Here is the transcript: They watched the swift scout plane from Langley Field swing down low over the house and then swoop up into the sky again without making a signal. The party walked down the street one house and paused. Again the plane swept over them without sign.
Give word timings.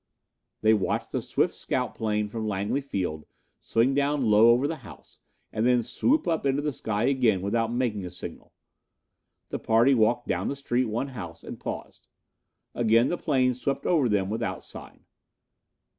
They 0.61 0.73
watched 0.73 1.11
the 1.11 1.21
swift 1.21 1.53
scout 1.53 1.93
plane 1.93 2.27
from 2.27 2.47
Langley 2.47 2.81
Field 2.81 3.27
swing 3.61 3.93
down 3.93 4.21
low 4.23 4.49
over 4.49 4.67
the 4.67 4.77
house 4.77 5.19
and 5.53 5.63
then 5.63 5.83
swoop 5.83 6.27
up 6.27 6.43
into 6.43 6.63
the 6.63 6.73
sky 6.73 7.03
again 7.03 7.43
without 7.43 7.71
making 7.71 8.03
a 8.03 8.09
signal. 8.09 8.51
The 9.49 9.59
party 9.59 9.93
walked 9.93 10.27
down 10.27 10.47
the 10.47 10.55
street 10.55 10.85
one 10.85 11.09
house 11.09 11.43
and 11.43 11.59
paused. 11.59 12.07
Again 12.73 13.09
the 13.09 13.15
plane 13.19 13.53
swept 13.53 13.85
over 13.85 14.09
them 14.09 14.31
without 14.31 14.63
sign. 14.63 15.05